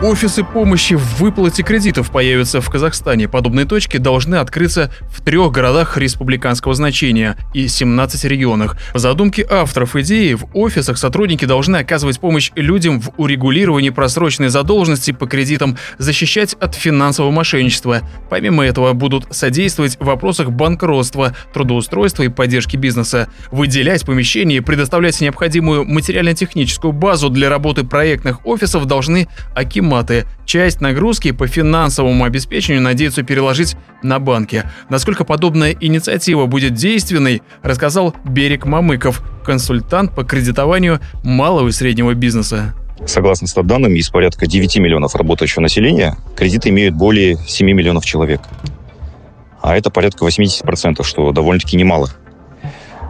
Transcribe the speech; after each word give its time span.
Офисы 0.00 0.44
помощи 0.44 0.94
в 0.94 1.18
выплате 1.18 1.64
кредитов 1.64 2.12
появятся 2.12 2.60
в 2.60 2.70
Казахстане. 2.70 3.26
Подобные 3.26 3.66
точки 3.66 3.96
должны 3.96 4.36
открыться 4.36 4.92
в 5.10 5.20
трех 5.22 5.50
городах 5.50 5.96
республиканского 5.96 6.72
значения 6.74 7.36
и 7.52 7.66
17 7.66 8.24
регионах. 8.26 8.76
По 8.92 9.00
задумке 9.00 9.44
авторов 9.50 9.96
идеи, 9.96 10.34
в 10.34 10.46
офисах 10.54 10.98
сотрудники 10.98 11.46
должны 11.46 11.78
оказывать 11.78 12.20
помощь 12.20 12.52
людям 12.54 13.00
в 13.00 13.10
урегулировании 13.16 13.90
просроченной 13.90 14.50
задолженности 14.50 15.10
по 15.10 15.26
кредитам, 15.26 15.76
защищать 15.98 16.54
от 16.54 16.76
финансового 16.76 17.32
мошенничества. 17.32 18.02
Помимо 18.30 18.64
этого 18.64 18.92
будут 18.92 19.26
содействовать 19.34 19.96
в 19.98 20.04
вопросах 20.04 20.52
банкротства, 20.52 21.34
трудоустройства 21.52 22.22
и 22.22 22.28
поддержки 22.28 22.76
бизнеса, 22.76 23.26
выделять 23.50 24.06
помещения 24.06 24.58
и 24.58 24.60
предоставлять 24.60 25.20
необходимую 25.20 25.84
материально-техническую 25.86 26.92
базу 26.92 27.30
для 27.30 27.48
работы 27.48 27.82
проектных 27.82 28.46
офисов 28.46 28.86
должны 28.86 29.26
Аким 29.56 29.87
маты. 29.88 30.26
Часть 30.44 30.80
нагрузки 30.80 31.32
по 31.32 31.46
финансовому 31.46 32.24
обеспечению 32.24 32.82
надеются 32.82 33.22
переложить 33.22 33.76
на 34.02 34.18
банки. 34.20 34.64
Насколько 34.88 35.24
подобная 35.24 35.72
инициатива 35.72 36.46
будет 36.46 36.74
действенной, 36.74 37.42
рассказал 37.62 38.14
Берег 38.24 38.66
Мамыков, 38.66 39.22
консультант 39.44 40.14
по 40.14 40.24
кредитованию 40.24 41.00
малого 41.24 41.68
и 41.68 41.72
среднего 41.72 42.14
бизнеса. 42.14 42.74
Согласно 43.06 43.46
статданным, 43.46 43.94
из 43.94 44.10
порядка 44.10 44.46
9 44.46 44.76
миллионов 44.78 45.14
работающего 45.14 45.62
населения 45.62 46.16
кредиты 46.36 46.68
имеют 46.68 46.94
более 46.94 47.36
7 47.36 47.66
миллионов 47.66 48.04
человек. 48.04 48.42
А 49.60 49.76
это 49.76 49.90
порядка 49.90 50.24
80%, 50.24 51.02
что 51.04 51.32
довольно-таки 51.32 51.76
немало. 51.76 52.10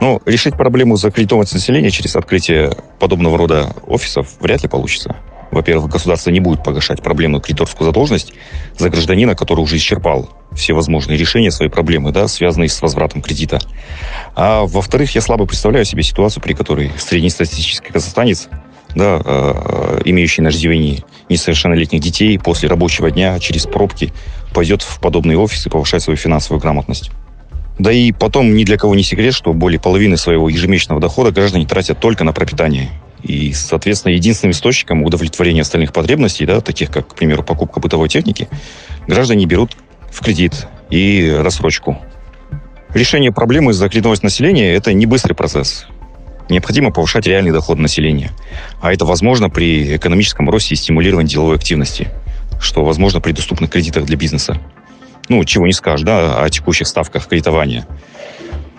Но 0.00 0.20
решить 0.26 0.54
проблему 0.54 0.96
закредитованности 0.96 1.54
населения 1.54 1.90
через 1.90 2.16
открытие 2.16 2.76
подобного 2.98 3.38
рода 3.38 3.68
офисов 3.86 4.28
вряд 4.40 4.62
ли 4.62 4.68
получится. 4.68 5.16
Во-первых, 5.50 5.90
государство 5.90 6.30
не 6.30 6.40
будет 6.40 6.64
погашать 6.64 7.02
проблемную 7.02 7.40
кредиторскую 7.40 7.86
задолженность 7.86 8.32
за 8.76 8.90
гражданина, 8.90 9.34
который 9.34 9.60
уже 9.60 9.76
исчерпал 9.76 10.28
все 10.52 10.72
возможные 10.72 11.18
решения 11.18 11.50
своей 11.50 11.70
проблемы, 11.70 12.12
да, 12.12 12.28
связанные 12.28 12.68
с 12.68 12.80
возвратом 12.80 13.22
кредита. 13.22 13.60
А 14.34 14.64
во-вторых, 14.64 15.14
я 15.14 15.20
слабо 15.20 15.46
представляю 15.46 15.84
себе 15.84 16.02
ситуацию, 16.02 16.42
при 16.42 16.54
которой 16.54 16.90
среднестатистический 16.98 17.92
казахстанец, 17.92 18.48
да, 18.94 19.20
э, 19.24 20.00
имеющий 20.06 20.42
на 20.42 20.50
ждивении 20.50 21.04
несовершеннолетних 21.28 22.00
детей, 22.00 22.38
после 22.38 22.68
рабочего 22.68 23.10
дня 23.10 23.38
через 23.38 23.66
пробки 23.66 24.12
пойдет 24.54 24.82
в 24.82 25.00
подобный 25.00 25.36
офис 25.36 25.66
и 25.66 25.70
повышать 25.70 26.02
свою 26.02 26.16
финансовую 26.16 26.60
грамотность. 26.60 27.10
Да 27.78 27.92
и 27.92 28.10
потом 28.12 28.54
ни 28.54 28.64
для 28.64 28.78
кого 28.78 28.94
не 28.94 29.02
секрет, 29.02 29.34
что 29.34 29.52
более 29.52 29.78
половины 29.78 30.16
своего 30.16 30.48
ежемесячного 30.48 31.00
дохода 31.00 31.30
граждане 31.30 31.66
тратят 31.66 32.00
только 32.00 32.24
на 32.24 32.32
пропитание. 32.32 32.90
И, 33.26 33.52
соответственно, 33.54 34.12
единственным 34.12 34.52
источником 34.52 35.02
удовлетворения 35.02 35.62
остальных 35.62 35.92
потребностей, 35.92 36.46
да, 36.46 36.60
таких 36.60 36.92
как, 36.92 37.08
к 37.08 37.14
примеру, 37.16 37.42
покупка 37.42 37.80
бытовой 37.80 38.08
техники, 38.08 38.48
граждане 39.08 39.46
берут 39.46 39.76
в 40.12 40.20
кредит 40.22 40.68
и 40.90 41.36
рассрочку. 41.36 41.98
Решение 42.94 43.32
проблемы 43.32 43.72
с 43.72 43.76
закредитованностью 43.76 44.26
населения– 44.26 44.72
это 44.74 44.92
не 44.92 45.06
быстрый 45.06 45.34
процесс. 45.34 45.86
Необходимо 46.48 46.92
повышать 46.92 47.26
реальный 47.26 47.50
доход 47.50 47.78
населения. 47.78 48.30
А 48.80 48.92
это 48.92 49.04
возможно 49.04 49.50
при 49.50 49.96
экономическом 49.96 50.48
росте 50.48 50.74
и 50.74 50.76
стимулировании 50.76 51.28
деловой 51.28 51.56
активности, 51.56 52.08
что 52.60 52.84
возможно 52.84 53.20
при 53.20 53.32
доступных 53.32 53.70
кредитах 53.70 54.04
для 54.04 54.16
бизнеса. 54.16 54.56
Ну, 55.28 55.44
чего 55.44 55.66
не 55.66 55.72
скажешь, 55.72 56.06
да, 56.06 56.44
о 56.44 56.48
текущих 56.48 56.86
ставках 56.86 57.26
кредитования 57.26 57.88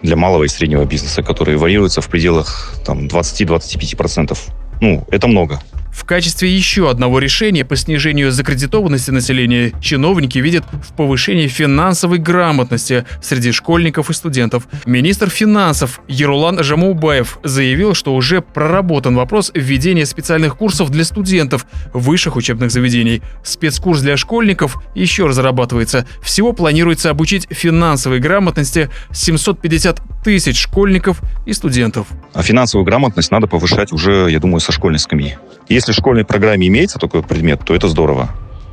для 0.01 0.15
малого 0.15 0.43
и 0.43 0.47
среднего 0.47 0.85
бизнеса, 0.85 1.23
которые 1.23 1.57
варьируются 1.57 2.01
в 2.01 2.09
пределах 2.09 2.75
там, 2.85 3.07
20-25%. 3.07 4.37
Ну, 4.81 5.05
это 5.09 5.27
много. 5.27 5.59
В 5.97 6.05
качестве 6.05 6.55
еще 6.55 6.89
одного 6.91 7.17
решения 7.17 7.65
по 7.65 7.75
снижению 7.75 8.31
закредитованности 8.31 9.09
населения 9.09 9.73
чиновники 9.81 10.37
видят 10.37 10.63
в 10.71 10.93
повышении 10.93 11.47
финансовой 11.47 12.19
грамотности 12.19 13.03
среди 13.21 13.51
школьников 13.51 14.11
и 14.11 14.13
студентов. 14.13 14.67
Министр 14.85 15.29
финансов 15.29 15.99
Ерулан 16.07 16.63
Жамаубаев 16.63 17.39
заявил, 17.43 17.95
что 17.95 18.13
уже 18.13 18.41
проработан 18.41 19.15
вопрос 19.15 19.51
введения 19.55 20.05
специальных 20.05 20.55
курсов 20.55 20.91
для 20.91 21.03
студентов 21.03 21.65
высших 21.93 22.35
учебных 22.35 22.69
заведений. 22.69 23.23
Спецкурс 23.43 24.01
для 24.01 24.17
школьников 24.17 24.77
еще 24.93 25.25
разрабатывается. 25.25 26.07
Всего 26.21 26.53
планируется 26.53 27.09
обучить 27.09 27.47
финансовой 27.49 28.19
грамотности 28.19 28.91
750 29.11 29.99
тысяч 30.23 30.59
школьников 30.59 31.21
и 31.47 31.53
студентов. 31.53 32.07
А 32.33 32.43
финансовую 32.43 32.85
грамотность 32.85 33.31
надо 33.31 33.47
повышать 33.47 33.91
уже, 33.91 34.27
я 34.29 34.39
думаю, 34.39 34.59
со 34.59 34.71
школьной 34.71 34.99
скамьи. 34.99 35.37
Если 35.69 35.91
в 35.91 35.95
школьной 35.95 36.23
программе 36.23 36.67
имеется 36.67 36.97
такой 36.97 37.23
предмет, 37.23 37.61
то 37.65 37.75
это 37.75 37.89
здорово. 37.89 38.29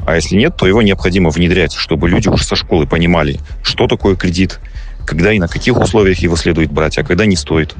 А 0.07 0.15
если 0.15 0.37
нет, 0.37 0.57
то 0.57 0.67
его 0.67 0.81
необходимо 0.81 1.31
внедрять, 1.31 1.73
чтобы 1.73 2.09
люди 2.09 2.29
уже 2.29 2.45
со 2.45 2.55
школы 2.55 2.87
понимали, 2.87 3.41
что 3.63 3.89
такое 3.89 4.15
кредит, 4.15 4.61
когда 5.05 5.33
и 5.33 5.39
на 5.39 5.49
каких 5.49 5.77
условиях 5.77 6.19
его 6.19 6.37
следует 6.37 6.71
брать, 6.71 6.99
а 6.99 7.03
когда 7.03 7.27
не 7.27 7.37
стоит, 7.37 7.75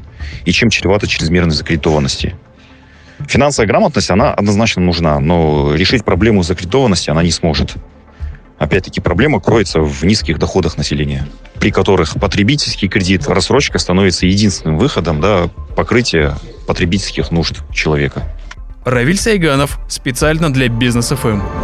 и 0.45 0.53
чем 0.53 0.71
чревато 0.71 1.07
чрезмерной 1.07 1.55
закредитованности. 1.55 2.35
Финансовая 3.29 3.69
грамотность, 3.69 4.11
она 4.11 4.33
однозначно 4.33 4.83
нужна, 4.83 5.21
но 5.21 5.75
решить 5.75 6.05
проблему 6.05 6.43
закредитованности 6.43 7.11
она 7.11 7.23
не 7.23 7.31
сможет. 7.31 7.75
Опять-таки 8.59 9.01
проблема 9.01 9.41
кроется 9.41 9.81
в 9.81 10.05
низких 10.05 10.39
доходах 10.39 10.77
населения, 10.77 11.27
при 11.61 11.71
которых 11.71 12.15
потребительский 12.15 12.89
кредит, 12.89 13.29
рассрочка 13.29 13.79
становится 13.79 14.27
единственным 14.27 14.79
выходом 14.79 15.21
да, 15.21 15.49
покрытия 15.77 16.37
потребительских 16.67 17.31
нужд 17.31 17.63
человека. 17.73 18.34
Равиль 18.85 19.17
Сайганов 19.17 19.79
специально 19.89 20.53
для 20.53 20.69
Бизнес 20.69 21.09
ФМ. 21.09 21.64